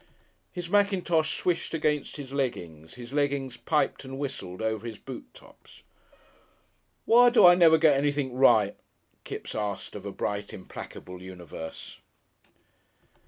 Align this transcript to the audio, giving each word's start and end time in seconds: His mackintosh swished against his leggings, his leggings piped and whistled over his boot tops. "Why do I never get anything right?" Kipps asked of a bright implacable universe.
His 0.51 0.67
mackintosh 0.67 1.37
swished 1.37 1.75
against 1.75 2.17
his 2.17 2.33
leggings, 2.33 2.95
his 2.95 3.13
leggings 3.13 3.55
piped 3.55 4.03
and 4.03 4.17
whistled 4.17 4.59
over 4.59 4.83
his 4.87 4.97
boot 4.97 5.31
tops. 5.31 5.83
"Why 7.05 7.29
do 7.29 7.45
I 7.45 7.53
never 7.53 7.77
get 7.77 7.95
anything 7.95 8.33
right?" 8.33 8.75
Kipps 9.25 9.53
asked 9.53 9.95
of 9.95 10.07
a 10.07 10.11
bright 10.11 10.53
implacable 10.55 11.21
universe. 11.21 11.99